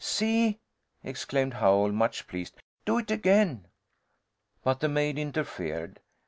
"See!" 0.03 0.57
exclaimed 1.03 1.53
Howell, 1.53 1.91
much 1.91 2.25
pleased. 2.27 2.55
"Do 2.85 2.97
it 2.97 3.11
again!" 3.11 3.67
But 4.63 4.79
the 4.79 4.89
maid 4.89 5.19
interfered. 5.19 5.99